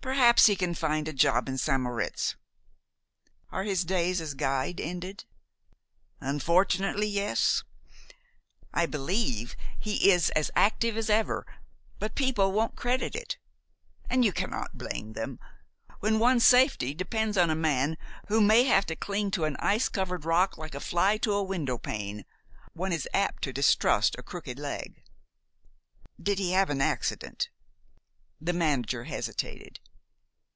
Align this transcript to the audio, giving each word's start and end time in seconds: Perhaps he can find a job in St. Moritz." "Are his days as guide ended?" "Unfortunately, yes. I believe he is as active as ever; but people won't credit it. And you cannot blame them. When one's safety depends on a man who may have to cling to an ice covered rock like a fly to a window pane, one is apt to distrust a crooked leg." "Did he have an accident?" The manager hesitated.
Perhaps 0.00 0.46
he 0.46 0.56
can 0.56 0.72
find 0.74 1.06
a 1.06 1.12
job 1.12 1.50
in 1.50 1.58
St. 1.58 1.78
Moritz." 1.82 2.34
"Are 3.50 3.64
his 3.64 3.84
days 3.84 4.22
as 4.22 4.32
guide 4.32 4.80
ended?" 4.80 5.26
"Unfortunately, 6.18 7.06
yes. 7.06 7.62
I 8.72 8.86
believe 8.86 9.54
he 9.78 10.10
is 10.10 10.30
as 10.30 10.50
active 10.56 10.96
as 10.96 11.10
ever; 11.10 11.44
but 11.98 12.14
people 12.14 12.52
won't 12.52 12.74
credit 12.74 13.14
it. 13.14 13.36
And 14.08 14.24
you 14.24 14.32
cannot 14.32 14.78
blame 14.78 15.12
them. 15.12 15.40
When 16.00 16.18
one's 16.18 16.46
safety 16.46 16.94
depends 16.94 17.36
on 17.36 17.50
a 17.50 17.54
man 17.54 17.98
who 18.28 18.40
may 18.40 18.64
have 18.64 18.86
to 18.86 18.96
cling 18.96 19.30
to 19.32 19.44
an 19.44 19.56
ice 19.58 19.90
covered 19.90 20.24
rock 20.24 20.56
like 20.56 20.74
a 20.74 20.80
fly 20.80 21.18
to 21.18 21.34
a 21.34 21.42
window 21.42 21.76
pane, 21.76 22.24
one 22.72 22.92
is 22.92 23.08
apt 23.12 23.42
to 23.44 23.52
distrust 23.52 24.16
a 24.16 24.22
crooked 24.22 24.58
leg." 24.58 25.02
"Did 26.22 26.38
he 26.38 26.52
have 26.52 26.70
an 26.70 26.80
accident?" 26.80 27.50
The 28.40 28.54
manager 28.54 29.04
hesitated. 29.04 29.80